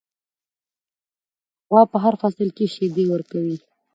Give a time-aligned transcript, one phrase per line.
[1.69, 3.57] غوا په هر فصل کې شیدې ورکوي.